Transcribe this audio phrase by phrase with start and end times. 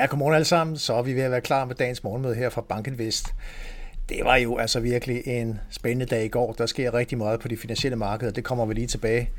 [0.00, 0.76] Ja, godmorgen alle sammen.
[0.76, 3.34] Så er vi ved at være klar med dagens morgenmøde her fra Banken Vest.
[4.08, 6.52] Det var jo altså virkelig en spændende dag i går.
[6.52, 8.32] Der sker rigtig meget på de finansielle markeder.
[8.32, 9.30] Det kommer vi lige tilbage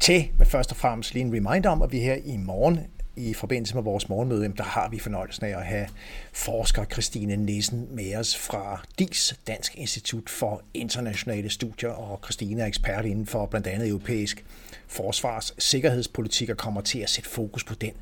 [0.00, 0.28] til.
[0.38, 2.80] Men først og fremmest lige en reminder om, at vi her i morgen
[3.16, 5.86] i forbindelse med vores morgenmøde, der har vi fornøjelsen af at have
[6.32, 12.66] forsker Christine Nissen med os fra DIS, Dansk Institut for Internationale Studier, og Christine er
[12.66, 14.44] ekspert inden for blandt andet europæisk
[14.86, 17.92] forsvars- sikkerhedspolitik og kommer til at sætte fokus på den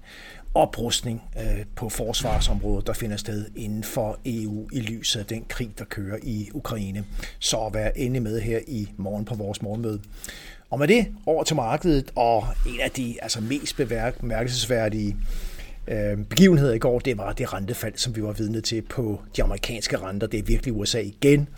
[0.54, 5.70] oprustning øh, på forsvarsområdet, der finder sted inden for EU i lyset af den krig,
[5.78, 7.04] der kører i Ukraine.
[7.38, 10.00] Så vær endelig med her i morgen på vores morgenmøde.
[10.70, 15.16] Og med det over til markedet, og en af de altså, mest bemærkelsesværdige
[15.88, 19.42] øh, begivenheder i går, det var det rentefald, som vi var vidne til på de
[19.42, 20.26] amerikanske renter.
[20.26, 21.48] Det er virkelig USA igen,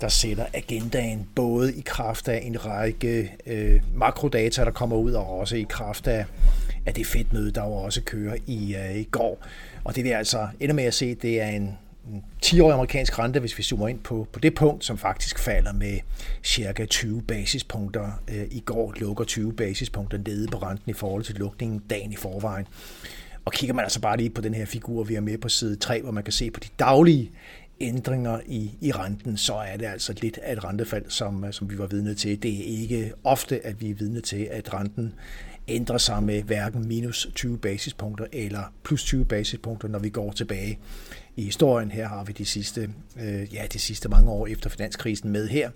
[0.00, 5.38] der sætter agendaen både i kraft af en række øh, makrodata, der kommer ud, og
[5.38, 6.24] også i kraft af,
[6.86, 9.46] af det fedtmøde, der jo også kører i, øh, i går.
[9.84, 11.78] Og det vi altså ender med at se, det er en
[12.44, 15.98] 10-årig amerikansk rente, hvis vi zoomer ind på, på det punkt, som faktisk falder med
[16.42, 18.22] cirka 20 basispunkter.
[18.28, 22.16] Øh, I går lukker 20 basispunkter nede på renten i forhold til lukningen dagen i
[22.16, 22.66] forvejen.
[23.44, 25.76] Og kigger man altså bare lige på den her figur, vi er med på side
[25.76, 27.30] 3, hvor man kan se på de daglige
[27.80, 31.70] ændringer i, i renten, så er det altså lidt af et rentefald, som, øh, som
[31.70, 32.42] vi var vidne til.
[32.42, 35.14] Det er ikke ofte, at vi er vidne til, at renten
[35.68, 40.78] ændrer sig med hverken minus 20 basispunkter eller plus 20 basispunkter, når vi går tilbage
[41.36, 41.90] i historien.
[41.90, 42.90] Her har vi de sidste,
[43.20, 45.70] øh, ja, de sidste mange år efter finanskrisen med her.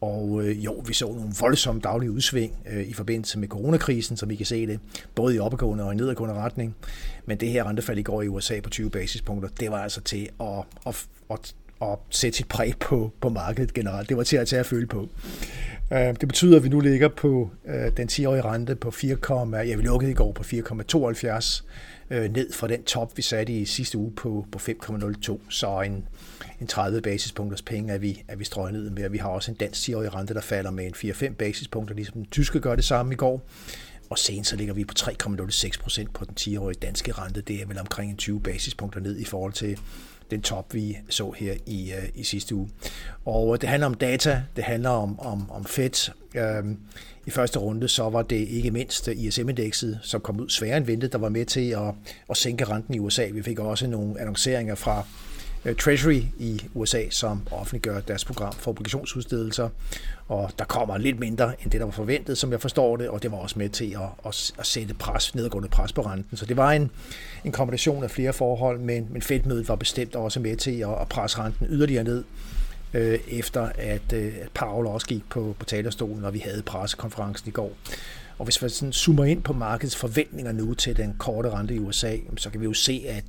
[0.00, 4.30] Og øh, jo, vi så nogle voldsomme daglige udsving øh, i forbindelse med coronakrisen, som
[4.30, 4.80] I kan se det,
[5.14, 6.76] både i opadgående og i nedadgående retning.
[7.26, 10.28] Men det her rentefald i går i USA på 20 basispunkter, det var altså til
[10.40, 14.08] at, at, at, at sætte sit præg på, på markedet generelt.
[14.08, 15.08] Det var til at tage at føle på.
[15.92, 19.76] Øh, det betyder, at vi nu ligger på øh, den 10-årige rente på 4, ja,
[19.76, 21.64] vi lukkede i går på 4,72
[22.10, 25.38] øh, ned fra den top, vi satte i sidste uge på, på 5,02.
[25.48, 26.04] Så en,
[26.60, 29.56] en 30 basispunkters penge er vi, er vi strøget ned med, vi har også en
[29.56, 33.12] dansk 10-årig rente, der falder med en 4-5 basispunkter, ligesom den tyske gør det samme
[33.12, 33.42] i går.
[34.10, 37.40] Og sen så ligger vi på 3,06 procent på den 10-årige danske rente.
[37.40, 39.78] Det er vel omkring en 20 basispunkter ned i forhold til
[40.30, 42.68] den top, vi så her i, øh, i sidste uge.
[43.24, 46.10] Og øh, det handler om data, det handler om, om, om Fed.
[46.34, 46.70] Uh,
[47.26, 51.12] I første runde så var det ikke mindst ISM-indekset, som kom ud sværere end ventet,
[51.12, 51.94] der var med til at,
[52.30, 53.28] at sænke renten i USA.
[53.32, 55.06] Vi fik også nogle annonceringer fra
[55.64, 59.68] Øh, Treasury i USA, som offentliggør deres program for obligationsudstedelser,
[60.28, 63.22] og der kommer lidt mindre end det, der var forventet, som jeg forstår det, og
[63.22, 66.36] det var også med til at, at, at sætte pres, nedadgående pres på renten.
[66.36, 66.90] Så det var en,
[67.44, 71.08] en kombination af flere forhold, men, men Fed-mødet var bestemt også med til at, at
[71.08, 72.24] presse renten yderligere ned,
[72.94, 77.48] øh, efter at, øh, at Paul også gik på, på talerstolen, og vi havde pressekonferencen
[77.48, 77.72] i går.
[78.38, 81.78] Og hvis vi sådan zoomer ind på markedets forventninger nu til den korte rente i
[81.78, 83.24] USA, så kan vi jo se, at,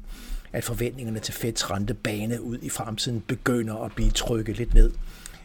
[0.53, 4.91] at forventningerne til Feds rentebane ud i fremtiden begynder at blive trykket lidt ned.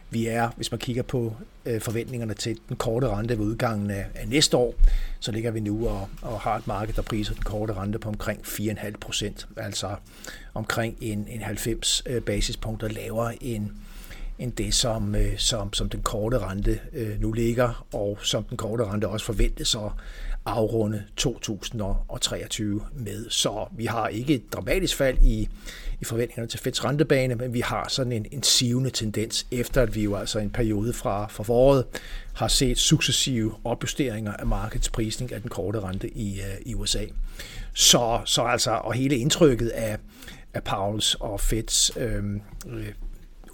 [0.09, 1.35] Vi er, hvis man kigger på
[1.65, 4.75] øh, forventningerne til den korte rente ved udgangen af, af næste år,
[5.19, 8.09] så ligger vi nu og, og har et marked, der priser den korte rente på
[8.09, 9.95] omkring 4,5 procent, altså
[10.53, 13.69] omkring en, en 90 øh, basispunkter lavere end,
[14.39, 18.57] end det, som, øh, som, som den korte rente øh, nu ligger, og som den
[18.57, 19.91] korte rente også forventes at
[20.47, 23.29] afrunde 2023 med.
[23.29, 25.49] Så vi har ikke et dramatisk fald i,
[26.01, 29.95] i forventningerne til Feds rentebane, men vi har sådan en, en sivende tendens, efter at
[29.95, 31.85] vi jo altså en periode fra, fra foråret
[32.33, 37.05] har set successive opjusteringer af markedets prisning af den korte rente i, øh, i USA.
[37.73, 39.97] Så, så altså, og hele indtrykket af,
[40.53, 42.87] af Pauls og Feds øhm, øh,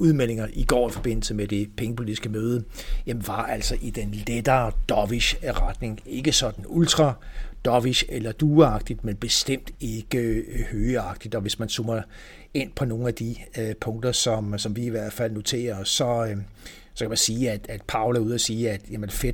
[0.03, 2.63] udmeldinger i går i forbindelse med det pengepolitiske møde,
[3.05, 5.99] jamen var altså i den lettere dovish retning.
[6.05, 7.13] Ikke sådan ultra
[7.65, 11.35] dovish eller dueagtigt, men bestemt ikke øh, højeagtigt.
[11.35, 12.01] Og hvis man zoomer
[12.53, 16.25] ind på nogle af de øh, punkter, som, som vi i hvert fald noterer, så,
[16.25, 16.37] øh,
[16.93, 19.33] så kan man sige, at, at Paul er ude at sige, at jamen, Fed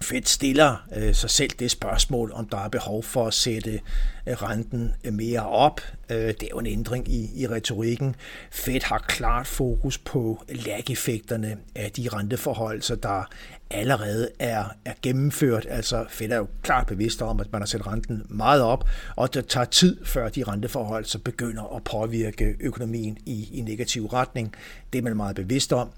[0.00, 3.80] Fed stiller øh, sig selv det spørgsmål, om der er behov for at sætte
[4.26, 5.80] øh, renten øh, mere op.
[6.10, 8.16] Øh, det er jo en ændring i, i retorikken.
[8.50, 13.28] Fed har klart fokus på lageffekterne af de renteforholdelser, der
[13.70, 15.66] allerede er, er gennemført.
[15.70, 19.34] Altså Fed er jo klart bevidst om, at man har sat renten meget op, og
[19.34, 24.54] det tager tid, før de renteforhold så begynder at påvirke økonomien i, i negativ retning.
[24.92, 25.90] Det er man meget bevidst om.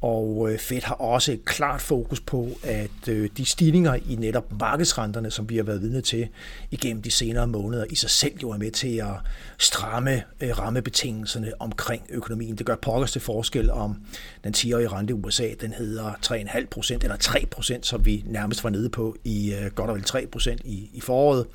[0.00, 4.60] Og øh, Fed har også et klart fokus på, at øh, de stigninger i netop
[4.60, 6.28] markedsrenterne, som vi har været vidne til
[6.70, 9.14] igennem de senere måneder, i sig selv jo er med til at
[9.58, 12.56] stramme øh, rammebetingelserne omkring økonomien.
[12.56, 13.96] Det gør pokkers til forskel om
[14.44, 18.64] den 10-årige rente i USA, den hedder 3,5 procent, eller 3 procent, som vi nærmest
[18.64, 21.46] var nede på i godt og vel 3 procent i, i foråret,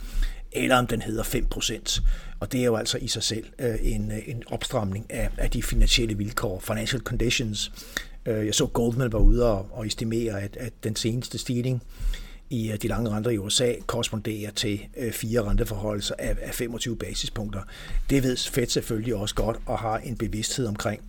[0.51, 2.01] eller om den hedder 5%.
[2.39, 3.45] Og det er jo altså i sig selv
[3.81, 7.71] en, en opstramning af, af de finansielle vilkår, financial conditions.
[8.25, 11.83] Øh, jeg så Goldman var ude og, og estimere, at, at den seneste stigning
[12.49, 16.95] i øh, de lange renter i USA korresponderer til øh, fire renteforholdelser af, af 25
[16.95, 17.61] basispunkter.
[18.09, 21.01] Det ved Fed selvfølgelig også godt og har en bevidsthed omkring.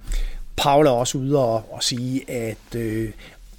[0.56, 3.10] Paul er også ude og, og sige, at øh,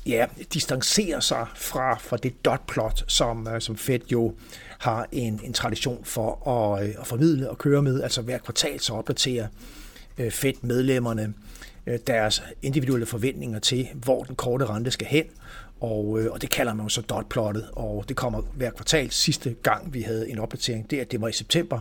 [0.06, 4.34] ja, distancerer sig fra, fra det dotplot, som, øh, som Fed jo
[4.78, 8.02] har en, en tradition for at, at formidle og køre med.
[8.02, 9.48] Altså hver kvartal så opdaterer
[10.30, 11.34] Fed-medlemmerne
[11.88, 15.26] Øh, deres individuelle forventninger til, hvor den korte rente skal hen,
[15.80, 19.12] og, øh, og det kalder man jo så dotplottet, og det kommer hver kvartal.
[19.12, 21.80] Sidste gang, vi havde en opdatering, det, det var i september,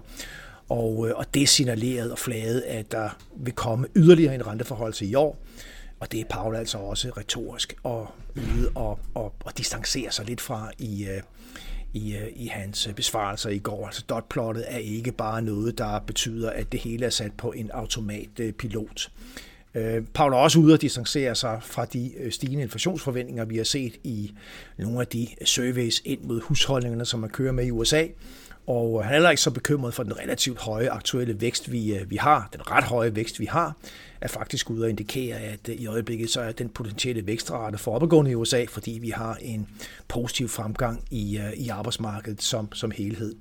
[0.68, 5.14] og, øh, og det signalerede og flagede, at der vil komme yderligere en renteforholdelse i
[5.14, 5.38] år,
[6.00, 10.40] og det er Paul altså også retorisk og ude og, og, og distancere sig lidt
[10.40, 11.22] fra i, øh,
[11.92, 13.86] i, øh, i hans besvarelser i går.
[13.86, 17.70] Altså dotplottet er ikke bare noget, der betyder, at det hele er sat på en
[17.70, 19.10] automatpilot.
[19.14, 23.56] Øh, Øh, Paul er også ude og distancere sig fra de øh, stigende inflationsforventninger, vi
[23.56, 24.32] har set i
[24.78, 28.06] nogle af de øh, surveys ind mod husholdningerne, som man kører med i USA.
[28.66, 32.10] Og han er heller ikke så bekymret for den relativt høje aktuelle vækst, vi, øh,
[32.10, 33.76] vi har, den ret høje vækst, vi har
[34.20, 37.94] er faktisk ude og indikere, at øh, i øjeblikket så er den potentielle vækstrate for
[37.94, 39.68] opadgående i USA, fordi vi har en
[40.08, 43.34] positiv fremgang i, øh, i arbejdsmarkedet som, som helhed.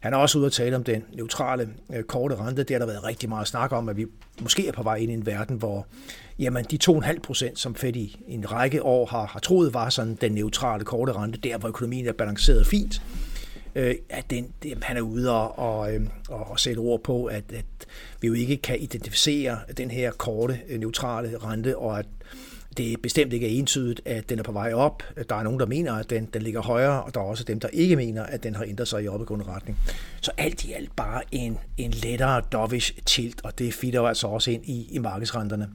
[0.00, 1.68] Han er også ude at tale om den neutrale
[2.06, 2.62] korte rente.
[2.62, 4.06] Det har der været rigtig meget snak om, at vi
[4.40, 5.86] måske er på vej ind i en verden, hvor
[6.38, 10.18] jamen, de 2,5 procent, som Fed i en række år har, har troet var sådan
[10.20, 13.02] den neutrale korte rente, der hvor økonomien er balanceret fint,
[13.74, 17.44] øh, at den, det, han er ude og, og, øh, og sætte ord på, at,
[17.54, 17.64] at
[18.20, 22.06] vi jo ikke kan identificere den her korte, øh, neutrale rente, og at
[22.76, 25.02] det bestemt ikke er entydigt, at den er på vej op.
[25.28, 27.60] Der er nogen, der mener, at den, den ligger højere, og der er også dem,
[27.60, 29.78] der ikke mener, at den har ændret sig i opadgående retning.
[30.20, 34.26] Så alt i alt bare en, en lettere dovish tilt, og det fitter jo altså
[34.26, 35.68] også ind i, i markedsrenterne.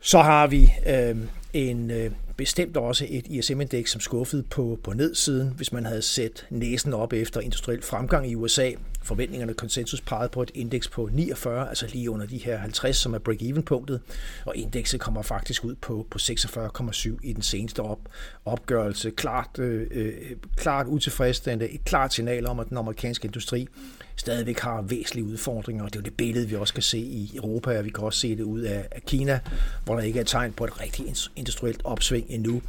[0.00, 1.16] Så har vi øh,
[1.52, 6.46] en, øh, bestemt også et ISM-indeks, som skuffede på, på nedsiden, hvis man havde set
[6.50, 8.70] næsen op efter industriel fremgang i USA.
[9.04, 13.14] Forventningerne konsensus pegede på et indeks på 49, altså lige under de her 50, som
[13.14, 14.00] er break-even-punktet,
[14.44, 17.98] og indekset kommer faktisk ud på, på 46,7 i den seneste op,
[18.44, 19.10] opgørelse.
[19.10, 20.12] Klart, øh, øh,
[20.56, 23.68] klart utilfredsstillende, et klart signal om, at den amerikanske industri
[24.16, 27.30] stadigvæk har væsentlige udfordringer, og det er jo det billede, vi også kan se i
[27.36, 29.40] Europa, og vi kan også se det ud af, af Kina,
[29.84, 32.62] hvor der ikke er tegn på et rigtigt industrielt opsving endnu.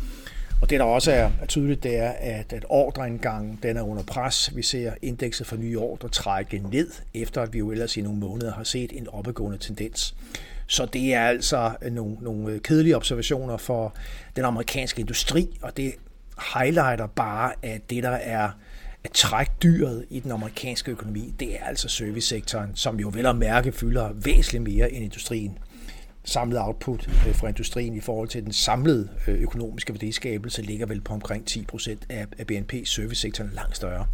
[0.61, 4.03] Og det, der også er, er tydeligt, det er, at, at ordreindgangen den er under
[4.03, 4.55] pres.
[4.55, 8.19] Vi ser indekset for nye ordre trække ned, efter at vi jo ellers i nogle
[8.19, 10.15] måneder har set en opadgående tendens.
[10.67, 13.95] Så det er altså nogle, nogle kedelige observationer for
[14.35, 15.93] den amerikanske industri, og det
[16.53, 18.49] highlighter bare, at det, der er
[19.03, 23.35] at trække dyret i den amerikanske økonomi, det er altså servicesektoren, som jo vel at
[23.35, 25.57] mærke fylder væsentligt mere end industrien
[26.25, 31.01] samlede output øh, fra industrien i forhold til den samlede øh, økonomiske værdiskabelse ligger vel
[31.01, 32.73] på omkring 10 procent af BNP.
[32.85, 34.05] Servicesektoren er langt større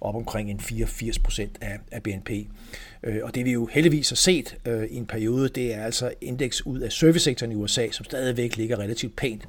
[0.00, 1.58] op omkring en 84 procent
[1.90, 2.30] af, BNP.
[3.02, 6.12] Øh, og det vi jo heldigvis har set øh, i en periode, det er altså
[6.20, 9.48] indeks ud af servicesektoren i USA, som stadigvæk ligger relativt pænt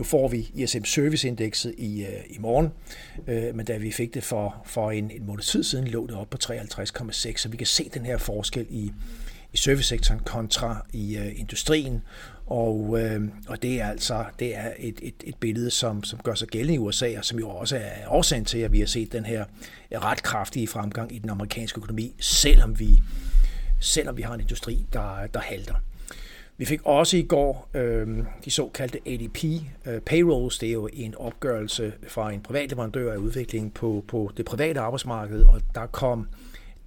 [0.00, 2.68] nu får vi ISM Service-indekset i, i morgen,
[3.26, 6.16] øh, men da vi fik det for, for en, en måned tid siden, lå det
[6.16, 8.92] op på 53,6, så vi kan se den her forskel i,
[9.52, 12.02] i servicesektoren kontra i øh, industrien.
[12.46, 16.34] Og, øh, og det er altså det er et, et, et billede, som, som gør
[16.34, 19.12] sig gældende i USA, og som jo også er årsagen til, at vi har set
[19.12, 19.44] den her
[19.90, 23.00] øh, ret kraftige fremgang i den amerikanske økonomi, selvom vi,
[23.80, 25.74] selvom vi har en industri, der, der halter.
[26.60, 28.08] Vi fik også i går øh,
[28.44, 29.44] de såkaldte ADP
[29.86, 30.58] øh, payrolls.
[30.58, 34.80] Det er jo en opgørelse fra en privat leverandør af udviklingen på, på det private
[34.80, 36.26] arbejdsmarked, og der kom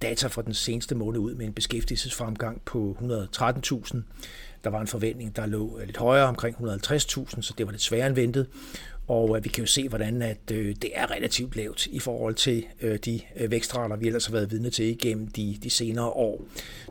[0.04, 3.98] data fra den seneste måned ud med en beskæftigelsesfremgang på 113.000.
[4.64, 7.82] Der var en forventning, der lå øh, lidt højere, omkring 150.000, så det var lidt
[7.82, 8.46] sværere end ventet.
[9.08, 12.34] Og øh, vi kan jo se, hvordan at, øh, det er relativt lavt i forhold
[12.34, 12.64] til
[13.04, 16.44] de vækstrater, vi ellers har været vidne til igennem de, de senere år.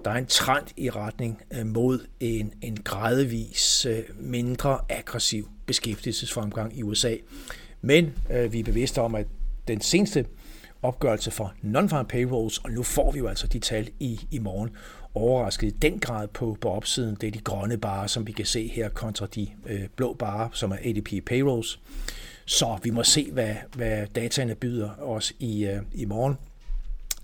[0.06, 3.88] Der er en trend i retning mod en, en gradvis
[4.20, 7.16] mindre aggressiv beskæftigelsesfremgang i USA.
[7.82, 9.28] Men øh, vi er bevidste om, at
[9.68, 10.26] den seneste
[10.84, 14.70] opgørelse for non-farm payrolls, og nu får vi jo altså de tal i, i morgen,
[15.16, 17.18] overrasket i den grad på, på opsiden.
[17.22, 20.50] Det er de grønne barer, som vi kan se her, kontra de øh, blå barer,
[20.54, 21.80] som er ADP payrolls.
[22.46, 26.38] Så vi må se, hvad, hvad dataene byder os i, øh, i morgen.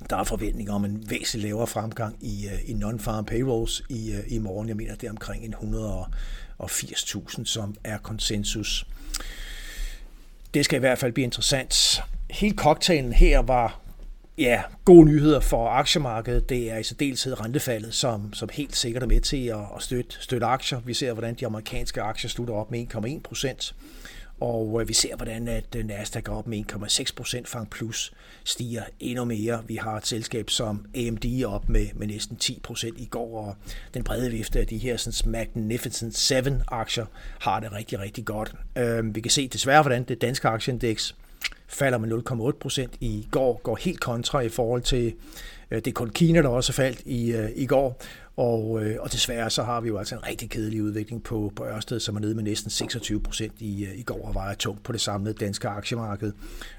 [0.10, 4.24] Der er forventninger om en væsentlig lavere fremgang i, øh, i non-farm payrolls i, øh,
[4.28, 4.68] i morgen.
[4.68, 8.86] Jeg mener, det er omkring 180.000, som er konsensus.
[10.54, 12.04] Det skal i hvert fald blive interessant.
[12.30, 13.82] Hele cocktailen her var
[14.38, 16.50] Ja, gode nyheder for aktiemarkedet.
[16.50, 20.16] Det er i særdeleshed rentefaldet, som, som helt sikkert er med til at, at støtte,
[20.20, 20.80] støtte aktier.
[20.80, 23.76] Vi ser, hvordan de amerikanske aktier slutter op med 1,1 procent.
[24.40, 28.14] Og øh, vi ser, hvordan at øh, Nasdaq går op med 1,6 procent, Fang Plus
[28.44, 29.64] stiger endnu mere.
[29.68, 33.56] Vi har et selskab som AMD op med, med næsten 10 procent i går, og
[33.94, 36.36] den brede vifte af de her sådan, Magnificent 7
[36.68, 37.06] aktier
[37.40, 38.54] har det rigtig, rigtig godt.
[38.78, 41.16] Øh, vi kan se desværre, hvordan det danske aktieindeks
[41.70, 42.12] falder med
[42.52, 45.14] 0,8 procent i går, går helt kontra i forhold til,
[45.72, 48.02] øh, det er kun Kina, der også faldt i, øh, i går,
[48.40, 51.66] og, øh, og desværre så har vi jo altså en rigtig kedelig udvikling på, på
[51.66, 54.84] Ørsted, som er nede med næsten 26 procent i, øh, i går og vejer tungt
[54.84, 56.32] på det samlede danske aktiemarked.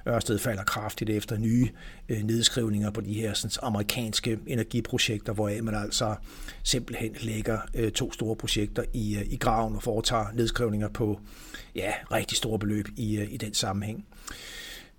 [0.08, 1.68] Ørsted falder kraftigt efter nye
[2.08, 6.14] øh, nedskrivninger på de her sådan, amerikanske energiprojekter, hvor man altså
[6.62, 11.20] simpelthen lægger øh, to store projekter i, øh, i graven og foretager nedskrivninger på
[11.74, 14.04] ja, rigtig store beløb i, øh, i den sammenhæng.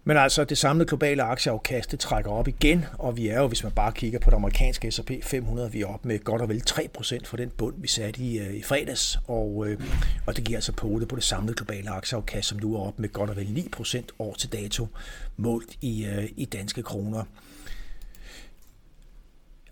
[0.04, 3.64] Men altså, det samlede globale aktieafkast det trækker op igen, og vi er jo, hvis
[3.64, 6.64] man bare kigger på det amerikanske S&P 500, vi er op med godt og vel
[6.70, 9.80] 3% for den bund, vi satte i, øh, i fredags, og, øh,
[10.26, 13.00] og det giver altså på det på det samlede globale aktieafkast, som nu er op
[13.00, 14.88] med godt og vel 9% år til dato,
[15.38, 17.24] målt i, øh, i danske kroner.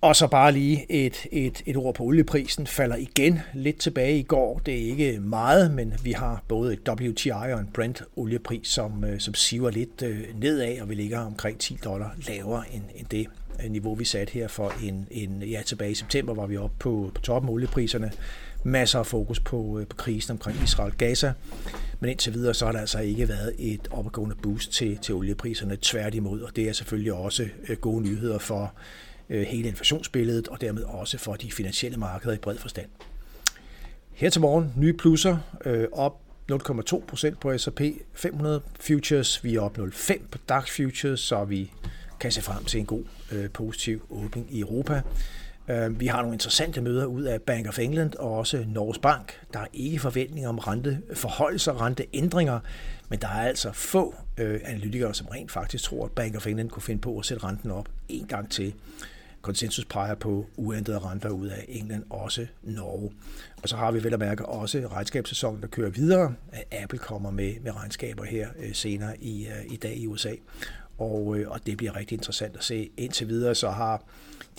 [0.01, 2.68] Og så bare lige et, et, et ord på olieprisen.
[2.68, 4.62] Falder igen lidt tilbage i går.
[4.65, 9.03] Det er ikke meget, men vi har både et WTI og en Brent oliepris, som,
[9.03, 13.08] øh, som siver lidt øh, nedad, og vi ligger omkring 10 dollar lavere end, end
[13.08, 13.27] det
[13.63, 16.75] øh, niveau, vi satte her for en, en ja, tilbage i september, var vi oppe
[16.79, 18.12] på, på toppen af oliepriserne.
[18.63, 21.32] Masser af fokus på, på krisen omkring Israel-Gaza.
[22.00, 25.77] Men indtil videre, så har der altså ikke været et opadgående boost til, til oliepriserne.
[25.82, 27.48] Tværtimod, og det er selvfølgelig også
[27.82, 28.74] gode nyheder for
[29.29, 32.88] Øh, hele inflationsbilledet, og dermed også for de finansielle markeder i bred forstand.
[34.12, 36.21] Her til morgen nye plusser øh, op
[36.51, 37.81] 0,2 procent på S&P
[38.13, 39.43] 500 futures.
[39.43, 41.71] Vi er op 0,5 på DAX futures, så vi
[42.19, 45.01] kan se frem til en god øh, positiv åbning i Europa.
[45.67, 49.39] Øh, vi har nogle interessante møder ud af Bank of England og også Norges Bank.
[49.53, 52.59] Der er ikke forventninger om renteforholdelser, renteændringer,
[53.09, 56.69] men der er altså få øh, analytikere, som rent faktisk tror, at Bank of England
[56.69, 58.74] kunne finde på at sætte renten op en gang til
[59.41, 63.12] konsensus peger på uændrede renter ud af England, også Norge.
[63.63, 66.34] Og så har vi vel at mærke også regnskabssæsonen, der kører videre.
[66.72, 70.31] Apple kommer med, med regnskaber her øh, senere i, øh, i dag i USA.
[70.98, 72.89] Og, øh, og det bliver rigtig interessant at se.
[72.98, 74.03] Indtil videre så har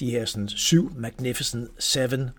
[0.00, 2.30] de her sådan, syv Magnificent Seven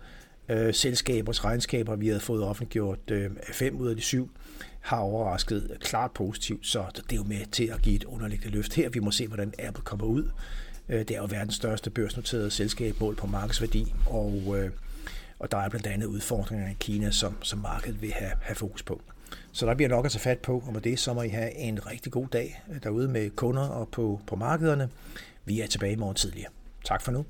[0.50, 4.32] øh, selskabers regnskaber, vi havde fået offentliggjort øh, fem ud af de syv,
[4.82, 8.74] har overrasket klart positivt, så det er jo med til at give et underliggende løft
[8.74, 8.90] her.
[8.90, 10.30] Vi må se, hvordan Apple kommer ud
[10.90, 14.72] Øh, det er jo verdens største børsnoterede selskab mål på markedsværdi, og, øh,
[15.40, 18.84] og der er blandt andet udfordringer i Kina, som, som markedet vil have, have fokus
[18.84, 19.02] på.
[19.52, 21.56] Så der bliver nok at tage fat på, og med det så må I have
[21.56, 24.90] en rigtig god dag øh, derude med kunder og på, på markederne.
[25.46, 26.50] Vi er tilbage i morgen tidligere.
[26.86, 27.26] Tak for nu.